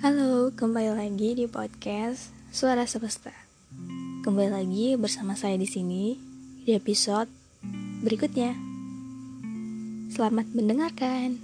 Halo, 0.00 0.48
kembali 0.56 0.96
lagi 0.96 1.36
di 1.36 1.44
podcast 1.44 2.32
Suara 2.48 2.88
Semesta. 2.88 3.36
Kembali 4.24 4.48
lagi 4.48 4.96
bersama 4.96 5.36
saya 5.36 5.60
di 5.60 5.68
sini 5.68 6.16
di 6.64 6.72
episode 6.72 7.28
berikutnya. 8.00 8.56
Selamat 10.08 10.48
mendengarkan. 10.56 11.36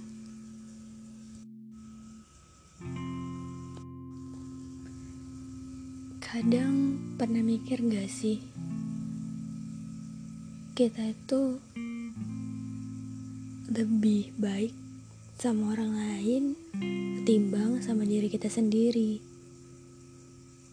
Kadang 6.17 6.97
pernah 7.13 7.45
mikir 7.45 7.77
gak 7.85 8.09
sih, 8.09 8.41
kita 10.73 11.13
itu 11.13 11.61
lebih 13.69 14.33
baik 14.41 14.86
sama 15.37 15.77
orang 15.77 15.93
lain 15.93 16.43
ketimbang 17.21 17.77
sama 17.85 18.09
diri 18.09 18.25
kita 18.25 18.49
sendiri. 18.49 19.21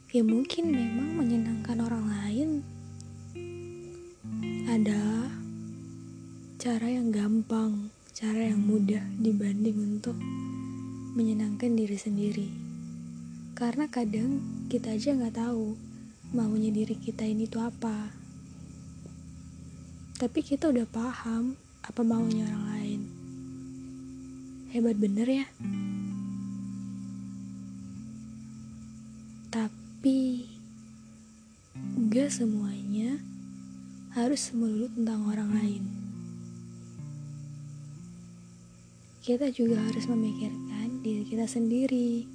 Ya 0.09 0.25
mungkin 0.25 0.73
memang 0.73 1.21
menyenangkan 1.21 1.85
orang 1.85 2.09
lain 2.09 2.65
ada 4.65 5.29
cara 6.57 6.89
yang 6.89 7.13
gampang, 7.13 7.93
cara 8.17 8.49
yang 8.49 8.65
mudah 8.65 9.05
dibanding 9.21 10.01
untuk 10.01 10.17
menyenangkan 11.13 11.77
diri 11.77 12.01
sendiri. 12.01 12.49
Karena 13.53 13.85
kadang 13.93 14.41
kita 14.73 14.97
aja 14.97 15.13
nggak 15.13 15.45
tahu 15.45 15.77
maunya 16.33 16.73
diri 16.73 16.97
kita 16.97 17.29
ini 17.29 17.45
tuh 17.45 17.69
apa. 17.69 18.17
Tapi 20.17 20.41
kita 20.41 20.73
udah 20.73 20.89
paham 20.89 21.61
apa 21.85 22.01
maunya 22.01 22.49
orang 22.49 22.65
lain. 22.65 22.84
Hebat 24.75 24.99
bener 24.99 25.31
ya. 25.31 25.47
Tapi 29.55 30.51
gak 32.11 32.35
semuanya 32.35 33.23
harus 34.19 34.51
melulu 34.51 34.91
tentang 34.91 35.31
orang 35.31 35.55
lain. 35.55 35.85
Kita 39.23 39.47
juga 39.55 39.79
harus 39.79 40.11
memikirkan 40.11 41.07
diri 41.07 41.23
kita 41.23 41.47
sendiri. 41.47 42.27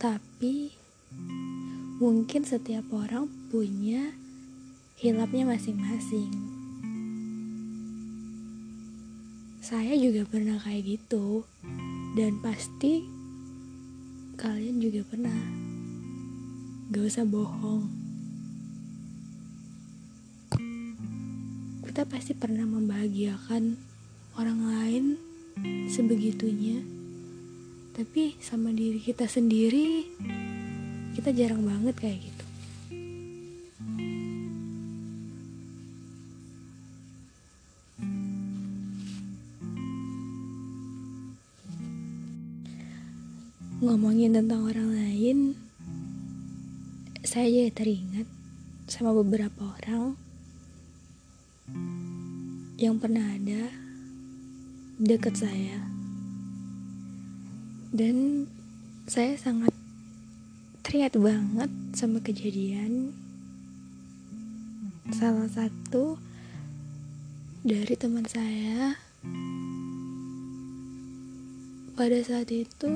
Tapi 0.00 0.72
mungkin 2.00 2.48
setiap 2.48 2.88
orang 2.96 3.28
punya 3.52 4.16
hilapnya 4.96 5.44
masing-masing. 5.44 6.61
Saya 9.62 9.94
juga 9.94 10.26
pernah 10.26 10.58
kayak 10.58 10.82
gitu, 10.98 11.46
dan 12.18 12.42
pasti 12.42 13.06
kalian 14.34 14.82
juga 14.82 15.06
pernah. 15.06 15.38
Gak 16.90 17.06
usah 17.06 17.22
bohong. 17.22 17.86
Kita 21.86 22.02
pasti 22.10 22.34
pernah 22.34 22.66
membahagiakan 22.66 23.78
orang 24.34 24.60
lain 24.66 25.04
sebegitunya, 25.86 26.82
tapi 27.94 28.34
sama 28.42 28.74
diri 28.74 28.98
kita 28.98 29.30
sendiri, 29.30 30.10
kita 31.14 31.30
jarang 31.30 31.62
banget 31.62 31.94
kayak 32.02 32.18
gitu. 32.18 32.41
Ngomongin 43.92 44.32
tentang 44.32 44.64
orang 44.64 44.88
lain, 44.88 45.52
saya 47.20 47.44
jadi 47.44 47.68
teringat 47.76 48.24
sama 48.88 49.12
beberapa 49.12 49.68
orang 49.68 50.16
yang 52.80 52.96
pernah 52.96 53.36
ada 53.36 53.68
deket 54.96 55.36
saya. 55.36 55.76
Dan 57.92 58.48
saya 59.04 59.36
sangat 59.36 59.76
teringat 60.80 61.20
banget 61.20 61.68
sama 61.92 62.24
kejadian 62.24 63.12
salah 65.12 65.52
satu 65.52 66.16
dari 67.60 67.92
teman 68.00 68.24
saya 68.24 68.96
pada 71.92 72.16
saat 72.24 72.48
itu 72.48 72.88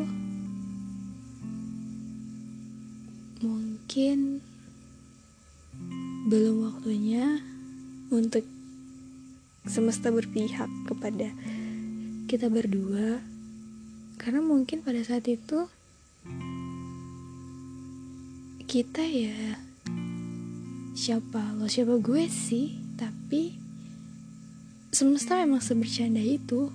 mungkin 3.45 4.41
belum 6.27 6.73
waktunya 6.73 7.45
untuk 8.09 8.43
semesta 9.67 10.15
berpihak 10.15 10.71
kepada 10.87 11.35
kita 12.31 12.49
berdua. 12.49 13.21
Karena 14.17 14.41
mungkin 14.41 14.81
pada 14.81 15.03
saat 15.05 15.29
itu 15.29 15.69
kita 18.67 19.05
ya 19.05 19.61
siapa 20.97 21.55
lo 21.55 21.69
siapa 21.69 22.01
gue 22.01 22.25
sih? 22.27 22.81
Tapi 22.97 23.55
semesta 24.91 25.39
memang 25.45 25.61
sebercanda 25.61 26.23
itu. 26.23 26.73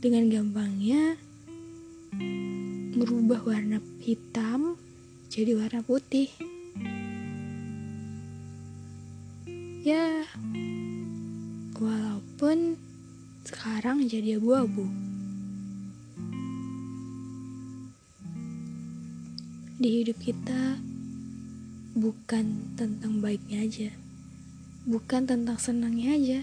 Dengan 0.00 0.32
gampangnya 0.32 1.20
merubah 2.96 3.44
warna 3.44 3.84
hitam 4.00 4.80
jadi 5.30 5.54
warna 5.54 5.78
putih. 5.86 6.26
Ya, 9.86 10.26
walaupun 11.78 12.74
sekarang 13.46 14.10
jadi 14.10 14.42
abu-abu. 14.42 14.90
Di 19.78 20.02
hidup 20.02 20.18
kita 20.18 20.82
bukan 21.94 22.74
tentang 22.74 23.22
baiknya 23.22 23.64
aja, 23.64 23.90
bukan 24.82 25.30
tentang 25.30 25.62
senangnya 25.62 26.18
aja, 26.18 26.40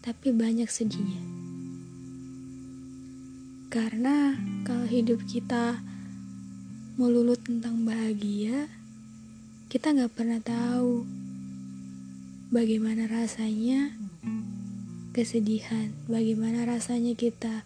tapi 0.00 0.32
banyak 0.32 0.66
sedihnya. 0.66 1.20
Karena 3.68 4.40
kalau 4.64 4.88
hidup 4.88 5.22
kita 5.28 5.91
melulu 7.00 7.32
tentang 7.40 7.88
bahagia, 7.88 8.68
kita 9.72 9.96
nggak 9.96 10.12
pernah 10.12 10.40
tahu 10.44 11.08
bagaimana 12.52 13.08
rasanya 13.08 13.96
kesedihan, 15.16 15.96
bagaimana 16.04 16.68
rasanya 16.68 17.16
kita 17.16 17.64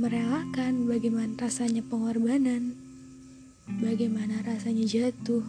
merelakan, 0.00 0.88
bagaimana 0.88 1.36
rasanya 1.36 1.84
pengorbanan, 1.84 2.72
bagaimana 3.80 4.40
rasanya 4.40 4.88
jatuh, 4.88 5.44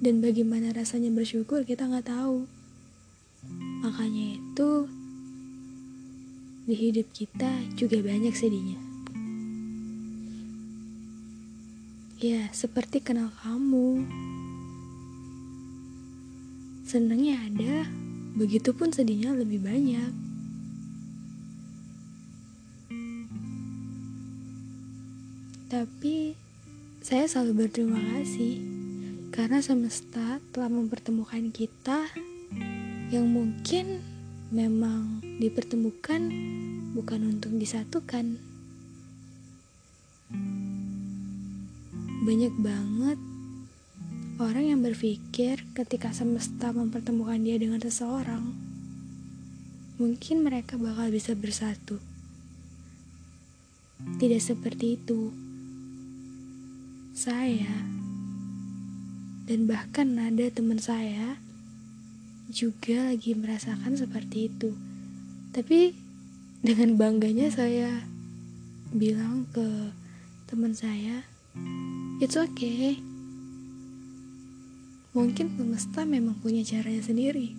dan 0.00 0.24
bagaimana 0.24 0.72
rasanya 0.72 1.12
bersyukur 1.12 1.68
kita 1.68 1.84
nggak 1.84 2.08
tahu. 2.08 2.48
Makanya 3.84 4.40
itu 4.40 4.88
di 6.64 6.74
hidup 6.76 7.12
kita 7.12 7.52
juga 7.76 8.00
banyak 8.00 8.32
sedihnya. 8.32 8.87
Ya, 12.18 12.50
seperti 12.50 12.98
kenal 12.98 13.30
kamu. 13.46 14.02
Senangnya 16.82 17.38
ada, 17.46 17.86
begitupun 18.34 18.90
sedihnya 18.90 19.38
lebih 19.38 19.62
banyak. 19.62 20.10
Tapi 25.70 26.34
saya 26.98 27.30
selalu 27.30 27.62
berterima 27.70 28.02
kasih 28.02 28.66
karena 29.30 29.62
semesta 29.62 30.42
telah 30.50 30.74
mempertemukan 30.74 31.54
kita 31.54 32.02
yang 33.14 33.30
mungkin 33.30 34.02
memang 34.50 35.22
dipertemukan 35.38 36.34
bukan 36.98 37.20
untuk 37.30 37.54
disatukan. 37.54 38.42
Banyak 42.28 42.60
banget 42.60 43.16
orang 44.36 44.64
yang 44.68 44.84
berpikir 44.84 45.64
ketika 45.72 46.12
semesta 46.12 46.76
mempertemukan 46.76 47.40
dia 47.40 47.56
dengan 47.56 47.80
seseorang, 47.80 48.52
mungkin 49.96 50.44
mereka 50.44 50.76
bakal 50.76 51.08
bisa 51.08 51.32
bersatu. 51.32 51.96
Tidak 54.20 54.36
seperti 54.44 55.00
itu. 55.00 55.32
Saya 57.16 57.72
dan 59.48 59.64
bahkan 59.64 60.12
ada 60.20 60.52
teman 60.52 60.76
saya 60.76 61.40
juga 62.52 63.08
lagi 63.08 63.32
merasakan 63.32 63.96
seperti 63.96 64.52
itu. 64.52 64.76
Tapi 65.56 65.96
dengan 66.60 66.92
bangganya 67.00 67.48
saya 67.48 68.04
bilang 68.92 69.48
ke 69.48 69.96
teman 70.44 70.76
saya 70.76 71.24
it's 72.18 72.34
okay. 72.34 72.98
Mungkin 75.14 75.54
semesta 75.56 76.04
memang 76.04 76.38
punya 76.38 76.62
caranya 76.62 77.02
sendiri. 77.02 77.54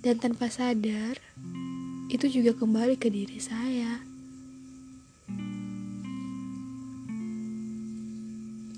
Dan 0.00 0.18
tanpa 0.18 0.50
sadar 0.50 1.20
itu 2.08 2.26
juga 2.30 2.54
kembali 2.54 2.96
ke 2.96 3.10
diri 3.10 3.38
saya. 3.42 4.00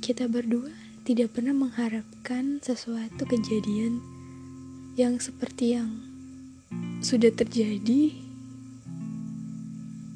Kita 0.03 0.31
berdua 0.31 0.71
tidak 1.07 1.39
pernah 1.39 1.55
mengharapkan 1.55 2.59
sesuatu 2.63 3.27
kejadian 3.27 4.03
yang 4.99 5.23
seperti 5.23 5.79
yang 5.79 6.03
sudah 6.99 7.31
terjadi 7.31 8.26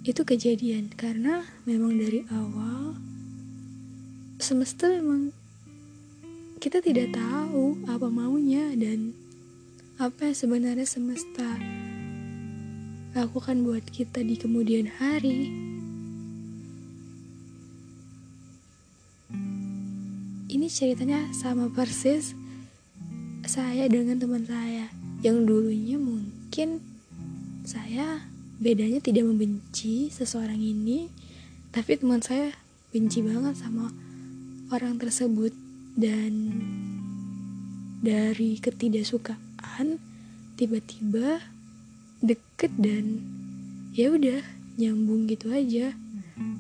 itu 0.01 0.25
kejadian 0.25 0.89
karena 0.97 1.45
memang 1.69 1.97
dari 2.01 2.25
awal 2.33 2.97
semesta 4.41 4.89
memang 4.89 5.37
kita 6.61 6.81
tidak 6.81 7.13
tahu 7.13 7.77
apa 7.85 8.09
maunya 8.09 8.73
dan 8.77 9.13
apa 10.01 10.33
yang 10.33 10.37
sebenarnya 10.37 10.89
semesta 10.89 11.61
lakukan 13.13 13.61
buat 13.67 13.85
kita 13.91 14.23
di 14.23 14.39
kemudian 14.39 14.89
hari. 14.89 15.71
ini 20.51 20.67
ceritanya 20.67 21.31
sama 21.31 21.71
persis 21.71 22.35
saya 23.47 23.87
dengan 23.87 24.19
teman 24.19 24.43
saya 24.45 24.91
yang 25.23 25.47
dulunya 25.47 25.97
mungkin 25.97 26.83
saya 27.63 28.30
bedanya 28.61 29.01
tidak 29.01 29.25
membenci 29.25 30.13
seseorang 30.13 30.61
ini 30.61 31.09
tapi 31.71 31.95
teman 31.95 32.19
saya 32.19 32.51
benci 32.91 33.23
banget 33.23 33.55
sama 33.55 33.95
orang 34.75 34.99
tersebut. 34.99 35.55
Dan 35.95 36.55
dari 38.03 38.59
ketidaksukaan 38.59 40.03
tiba-tiba 40.59 41.39
deket 42.23 42.73
dan 42.75 43.23
ya 43.95 44.11
udah 44.11 44.43
nyambung 44.79 45.31
gitu 45.31 45.55
aja. 45.55 45.95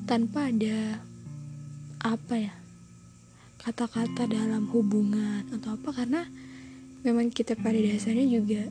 Tanpa 0.07 0.55
ada 0.55 1.03
apa 2.01 2.35
ya 2.39 2.55
kata-kata 3.67 4.31
dalam 4.31 4.71
hubungan 4.71 5.43
atau 5.51 5.75
apa. 5.75 5.91
Karena 5.91 6.23
memang 7.03 7.35
kita 7.35 7.59
pada 7.59 7.83
dasarnya 7.83 8.31
juga 8.31 8.71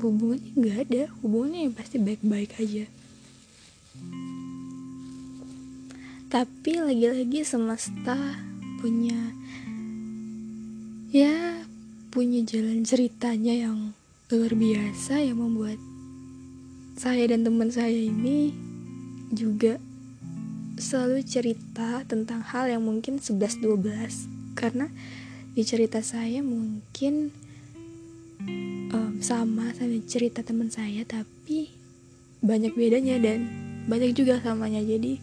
hubungannya 0.00 0.50
nggak 0.54 0.78
ada 0.88 1.02
hubungannya 1.22 1.60
yang 1.70 1.74
pasti 1.74 1.96
baik-baik 2.00 2.50
aja. 2.58 2.84
Tapi 6.30 6.72
lagi-lagi 6.82 7.46
semesta 7.46 8.18
punya 8.82 9.16
ya 11.14 11.62
punya 12.10 12.42
jalan 12.42 12.82
ceritanya 12.82 13.54
yang 13.54 13.94
luar 14.34 14.52
biasa 14.58 15.22
yang 15.22 15.38
membuat 15.38 15.78
saya 16.98 17.30
dan 17.30 17.46
teman 17.46 17.70
saya 17.70 17.94
ini 17.94 18.50
juga 19.30 19.78
selalu 20.74 21.22
cerita 21.22 22.02
tentang 22.06 22.42
hal 22.42 22.66
yang 22.66 22.82
mungkin 22.82 23.22
11-12 23.22 24.58
karena 24.58 24.90
di 25.54 25.62
cerita 25.62 26.02
saya 26.02 26.42
mungkin 26.42 27.30
um, 28.94 29.18
sama 29.18 29.74
sama 29.74 29.98
cerita 30.06 30.46
teman 30.46 30.70
saya 30.70 31.02
tapi 31.02 31.74
banyak 32.38 32.72
bedanya 32.78 33.18
dan 33.18 33.50
banyak 33.90 34.14
juga 34.14 34.38
samanya. 34.38 34.80
Jadi 34.80 35.18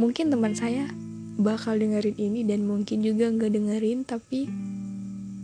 mungkin 0.00 0.32
teman 0.32 0.56
saya 0.56 0.88
bakal 1.36 1.76
dengerin 1.76 2.16
ini 2.16 2.40
dan 2.48 2.64
mungkin 2.64 3.04
juga 3.04 3.28
nggak 3.28 3.52
dengerin 3.52 4.08
tapi 4.08 4.48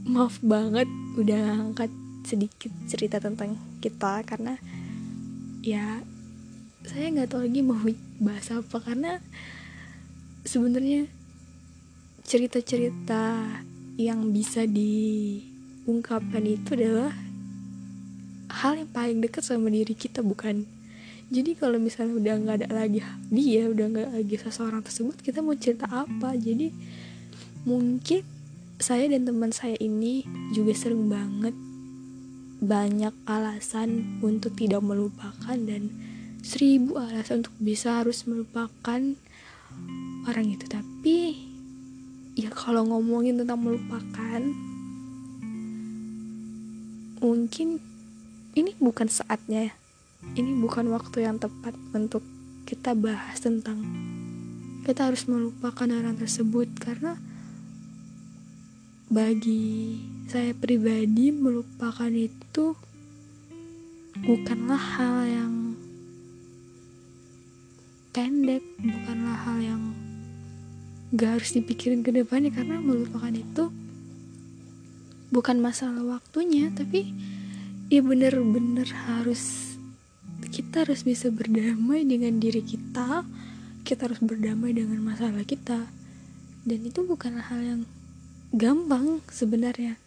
maaf 0.09 0.41
banget 0.41 0.89
udah 1.21 1.69
angkat 1.69 1.93
sedikit 2.25 2.73
cerita 2.89 3.21
tentang 3.21 3.61
kita 3.85 4.25
karena 4.25 4.57
ya 5.61 6.01
saya 6.83 7.13
nggak 7.13 7.29
tahu 7.31 7.47
lagi 7.47 7.61
mau 7.63 7.79
bahas 8.19 8.49
apa. 8.51 8.77
Karena 8.83 9.21
sebenarnya 10.43 11.07
cerita-cerita 12.27 13.47
yang 14.01 14.33
bisa 14.33 14.65
diungkapkan 15.83 16.47
itu 16.47 16.79
adalah 16.79 17.11
hal 18.53 18.79
yang 18.79 18.91
paling 18.91 19.19
dekat 19.19 19.43
sama 19.43 19.67
diri 19.73 19.99
kita 19.99 20.23
bukan? 20.23 20.63
Jadi 21.33 21.57
kalau 21.57 21.81
misalnya 21.81 22.21
udah 22.21 22.35
nggak 22.45 22.57
ada 22.61 22.69
lagi 22.71 23.01
dia 23.33 23.65
udah 23.67 23.87
nggak 23.89 24.11
lagi 24.13 24.37
seseorang 24.37 24.85
tersebut 24.85 25.17
kita 25.25 25.41
mau 25.41 25.57
cerita 25.57 25.89
apa? 25.89 26.37
Jadi 26.37 26.71
mungkin 27.65 28.21
saya 28.77 29.09
dan 29.09 29.25
teman 29.25 29.51
saya 29.55 29.79
ini 29.81 30.27
juga 30.53 30.77
sering 30.77 31.09
banget 31.09 31.55
banyak 32.63 33.15
alasan 33.27 34.23
untuk 34.23 34.55
tidak 34.55 34.85
melupakan 34.87 35.57
dan 35.57 35.91
seribu 36.47 36.99
alasan 36.99 37.43
untuk 37.43 37.57
bisa 37.59 38.03
harus 38.03 38.23
melupakan 38.29 39.01
orang 40.29 40.47
itu. 40.47 40.67
Tapi 40.69 41.19
ya 42.39 42.53
kalau 42.53 42.87
ngomongin 42.87 43.41
tentang 43.41 43.67
melupakan 43.67 44.41
mungkin 47.23 47.79
ini 48.59 48.75
bukan 48.83 49.07
saatnya 49.07 49.71
ya. 49.71 49.75
ini 50.35 50.59
bukan 50.59 50.91
waktu 50.91 51.23
yang 51.23 51.39
tepat 51.39 51.73
untuk 51.95 52.27
kita 52.67 52.99
bahas 52.99 53.39
tentang 53.39 53.79
kita 54.83 55.07
harus 55.07 55.31
melupakan 55.31 55.87
orang 55.87 56.19
tersebut 56.19 56.67
karena 56.83 57.15
bagi 59.07 60.03
saya 60.27 60.51
pribadi 60.51 61.31
melupakan 61.31 62.11
itu 62.11 62.75
bukanlah 64.27 64.83
hal 64.99 65.17
yang 65.31 65.55
pendek 68.11 68.67
bukanlah 68.83 69.37
hal 69.47 69.59
yang 69.63 69.83
gak 71.15 71.39
harus 71.39 71.55
dipikirin 71.55 72.03
ke 72.03 72.11
depannya 72.11 72.51
karena 72.51 72.83
melupakan 72.83 73.31
itu 73.31 73.71
bukan 75.33 75.59
masalah 75.59 76.05
waktunya 76.05 76.69
tapi 76.71 77.11
ya 77.89 78.05
bener-bener 78.05 78.87
harus 79.09 79.75
kita 80.53 80.85
harus 80.85 81.03
bisa 81.03 81.33
berdamai 81.33 82.05
dengan 82.05 82.37
diri 82.37 82.61
kita 82.61 83.25
kita 83.83 84.07
harus 84.07 84.23
berdamai 84.23 84.71
dengan 84.73 85.03
masalah 85.03 85.43
kita. 85.43 85.91
Dan 86.63 86.79
itu 86.87 87.03
bukanlah 87.03 87.43
hal 87.51 87.61
yang 87.61 87.83
gampang 88.55 89.19
sebenarnya. 89.27 89.99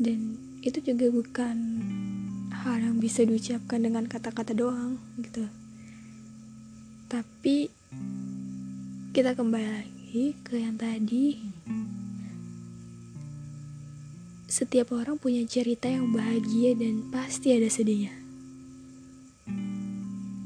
Dan 0.00 0.40
itu 0.64 0.80
juga 0.80 1.12
bukan 1.12 1.56
hal 2.64 2.80
yang 2.80 2.96
bisa 2.96 3.20
diucapkan 3.28 3.84
dengan 3.84 4.08
kata-kata 4.08 4.56
doang 4.56 4.96
gitu. 5.20 5.44
Tapi 7.12 7.68
kita 9.12 9.36
kembali 9.36 9.68
lagi 9.68 10.32
ke 10.40 10.56
yang 10.56 10.80
tadi. 10.80 11.36
Setiap 14.54 14.94
orang 14.94 15.18
punya 15.18 15.42
cerita 15.50 15.90
yang 15.90 16.14
bahagia 16.14 16.78
dan 16.78 17.10
pasti 17.10 17.58
ada 17.58 17.66
sedihnya. 17.66 18.14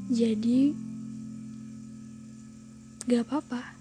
Jadi, 0.09 0.73
gak 3.05 3.21
apa-apa. 3.29 3.77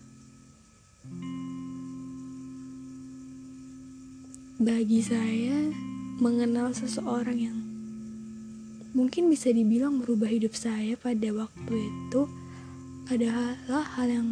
Bagi 4.61 5.01
saya, 5.01 5.73
mengenal 6.21 6.77
seseorang 6.77 7.39
yang 7.41 7.59
mungkin 8.93 9.33
bisa 9.33 9.49
dibilang 9.49 10.05
merubah 10.05 10.29
hidup 10.29 10.53
saya 10.53 10.93
pada 11.01 11.33
waktu 11.33 11.73
itu 11.89 12.29
adalah 13.09 13.57
hal 13.97 14.13
yang 14.13 14.29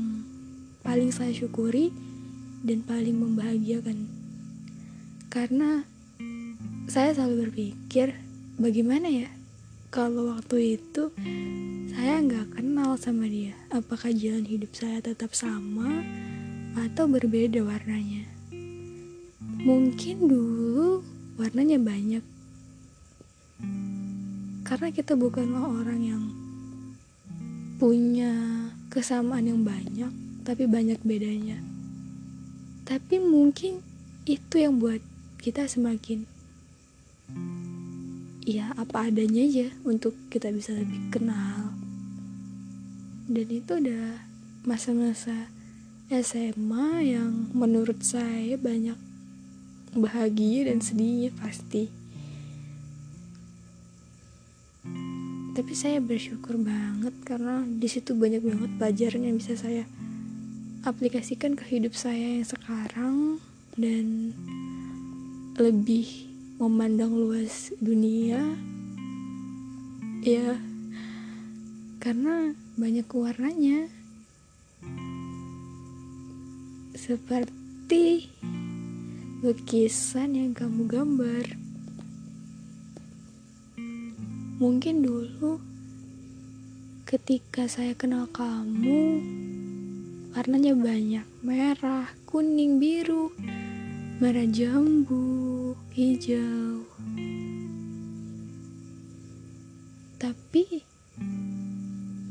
paling 0.84 1.08
saya 1.08 1.32
syukuri 1.32 1.88
dan 2.60 2.84
paling 2.84 3.16
membahagiakan. 3.16 4.15
Karena 5.36 5.84
saya 6.88 7.12
selalu 7.12 7.52
berpikir, 7.52 8.16
bagaimana 8.56 9.04
ya 9.04 9.28
kalau 9.92 10.32
waktu 10.32 10.80
itu 10.80 11.12
saya 11.92 12.24
nggak 12.24 12.56
kenal 12.56 12.96
sama 12.96 13.28
dia, 13.28 13.52
apakah 13.68 14.16
jalan 14.16 14.48
hidup 14.48 14.72
saya 14.72 15.04
tetap 15.04 15.36
sama 15.36 16.00
atau 16.72 17.04
berbeda 17.04 17.60
warnanya? 17.60 18.24
Mungkin 19.60 20.24
dulu 20.24 21.04
warnanya 21.36 21.84
banyak, 21.84 22.24
karena 24.64 24.88
kita 24.88 25.20
bukanlah 25.20 25.68
orang 25.68 26.00
yang 26.00 26.24
punya 27.76 28.32
kesamaan 28.88 29.52
yang 29.52 29.60
banyak 29.60 30.08
tapi 30.48 30.64
banyak 30.64 30.96
bedanya. 31.04 31.60
Tapi 32.88 33.20
mungkin 33.20 33.84
itu 34.24 34.64
yang 34.64 34.80
buat 34.80 35.04
kita 35.40 35.68
semakin 35.68 36.24
ya 38.46 38.70
apa 38.78 39.10
adanya 39.10 39.42
aja 39.42 39.74
untuk 39.82 40.14
kita 40.30 40.54
bisa 40.54 40.70
lebih 40.70 41.10
kenal. 41.10 41.74
Dan 43.26 43.46
itu 43.50 43.72
udah 43.82 44.22
masa-masa 44.62 45.50
SMA 46.06 47.02
yang 47.02 47.50
menurut 47.50 47.98
saya 48.06 48.54
banyak 48.54 48.94
bahagia 49.98 50.70
dan 50.70 50.78
sedihnya 50.78 51.34
pasti. 51.34 51.90
Tapi 55.56 55.72
saya 55.74 55.98
bersyukur 55.98 56.54
banget 56.60 57.16
karena 57.26 57.66
di 57.66 57.88
situ 57.90 58.14
banyak 58.14 58.44
banget 58.44 58.70
pelajaran 58.78 59.26
yang 59.26 59.36
bisa 59.42 59.58
saya 59.58 59.88
aplikasikan 60.86 61.58
ke 61.58 61.66
hidup 61.66 61.98
saya 61.98 62.38
yang 62.38 62.46
sekarang. 62.46 63.42
Dan 63.74 64.32
lebih 65.56 66.28
memandang 66.60 67.16
luas 67.16 67.72
dunia. 67.80 68.44
Ya 70.20 70.60
karena 71.96 72.52
banyak 72.76 73.08
warnanya. 73.08 73.88
Seperti 76.92 78.28
lukisan 79.40 80.36
yang 80.36 80.52
kamu 80.52 80.84
gambar. 80.84 81.44
Mungkin 84.60 85.00
dulu 85.00 85.56
ketika 87.08 87.64
saya 87.64 87.96
kenal 87.96 88.28
kamu, 88.28 89.25
warnanya 90.36 90.76
banyak, 90.76 91.26
merah, 91.40 92.12
kuning, 92.28 92.76
biru, 92.76 93.32
merah 94.16 94.49
jambu, 94.49 95.76
hijau. 95.92 96.88
Tapi 100.16 100.80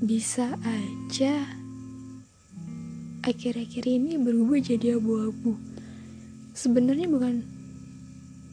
bisa 0.01 0.57
aja 0.65 1.45
akhir-akhir 3.21 3.85
ini 3.85 4.17
berubah 4.21 4.61
jadi 4.61 4.97
abu-abu 4.97 5.57
sebenarnya 6.53 7.09
bukan 7.09 7.41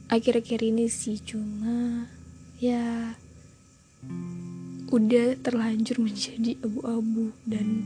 akhir-akhir 0.09 0.65
ini 0.65 0.89
sih 0.89 1.21
cuma 1.21 2.09
ya 2.57 3.17
udah 4.93 5.37
terlanjur 5.45 6.01
menjadi 6.01 6.57
abu-abu 6.65 7.33
dan 7.49 7.85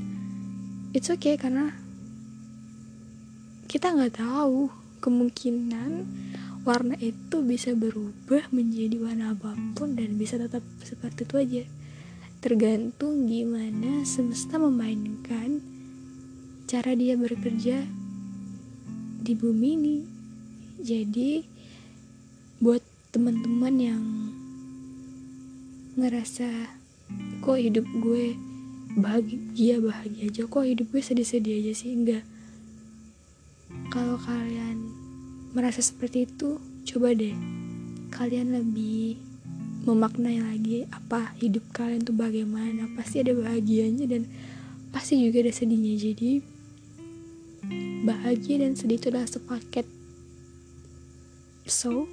it's 0.95 1.11
okay 1.11 1.35
karena 1.35 1.75
kita 3.67 3.91
nggak 3.91 4.23
tahu 4.23 4.86
kemungkinan 5.07 6.03
warna 6.67 6.99
itu 6.99 7.47
bisa 7.47 7.79
berubah 7.79 8.51
menjadi 8.51 8.99
warna 8.99 9.39
apa 9.39 9.55
pun 9.79 9.95
dan 9.95 10.19
bisa 10.19 10.35
tetap 10.35 10.67
seperti 10.83 11.23
itu 11.23 11.35
aja 11.39 11.65
tergantung 12.43 13.31
gimana 13.31 14.03
semesta 14.03 14.59
memainkan 14.59 15.63
cara 16.67 16.99
dia 16.99 17.15
bekerja 17.15 17.87
di 19.23 19.35
bumi 19.35 19.69
ini. 19.75 19.97
Jadi 20.79 21.43
buat 22.63 22.83
teman-teman 23.11 23.75
yang 23.79 24.05
ngerasa 25.99 26.71
kok 27.43 27.59
hidup 27.59 27.87
gue 28.03 28.39
bahagia 28.95 29.83
bahagia 29.83 30.29
aja 30.29 30.43
kok 30.45 30.67
hidup 30.67 30.87
gue 30.93 31.03
sedih-sedih 31.03 31.65
aja 31.65 31.73
sih 31.73 31.97
enggak 31.97 32.25
kalau 33.89 34.21
kalian 34.21 34.96
merasa 35.57 35.81
seperti 35.81 36.29
itu 36.29 36.61
coba 36.85 37.17
deh. 37.17 37.33
Kalian 38.13 38.53
lebih 38.53 39.17
memaknai 39.89 40.45
lagi 40.45 40.85
apa 40.93 41.33
hidup 41.41 41.65
kalian 41.73 42.05
tuh 42.05 42.13
bagaimana. 42.13 42.93
Pasti 42.93 43.25
ada 43.25 43.33
bahagianya 43.33 44.05
dan 44.05 44.29
pasti 44.93 45.17
juga 45.17 45.49
ada 45.49 45.53
sedihnya. 45.57 45.97
Jadi 45.97 46.45
bahagia 48.05 48.61
dan 48.61 48.77
sedih 48.77 49.01
itu 49.01 49.09
adalah 49.09 49.25
sepaket. 49.25 49.89
So 51.65 52.05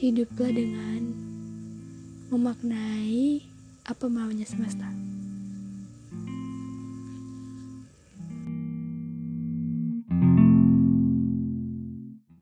hiduplah 0.00 0.48
dengan 0.48 1.12
memaknai 2.32 3.44
apa 3.84 4.08
maunya 4.08 4.48
semesta 4.48 5.09